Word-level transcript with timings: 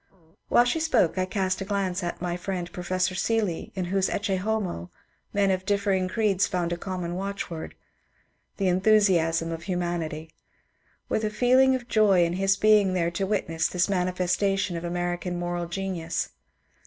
While 0.49 0.65
she 0.65 0.79
spoke 0.79 1.19
I 1.19 1.25
cast 1.27 1.61
a 1.61 1.63
glance 1.63 2.01
at 2.01 2.19
my 2.23 2.35
friend 2.35 2.71
Professor 2.73 3.13
Seeley, 3.13 3.71
in 3.75 3.85
whose 3.85 4.07
*^ 4.07 4.11
Ecce 4.11 4.39
Homo" 4.39 4.89
men 5.31 5.51
of 5.51 5.63
differing 5.63 6.07
creeds 6.07 6.47
found 6.47 6.73
a 6.73 6.75
common 6.77 7.13
watchword 7.13 7.75
—^' 8.55 8.57
The 8.57 8.67
Enthusiasm 8.67 9.51
of 9.51 9.61
Humanity 9.61 10.31
"—with 11.07 11.23
a 11.23 11.29
feeling 11.29 11.75
of 11.75 11.87
joy 11.87 12.25
in 12.25 12.33
his 12.33 12.57
being 12.57 12.93
there 12.93 13.11
to 13.11 13.27
witness 13.27 13.67
this 13.67 13.87
mani 13.89 14.11
festation 14.11 14.75
of 14.75 14.83
American 14.83 15.37
moral 15.37 15.67
genius. 15.67 16.29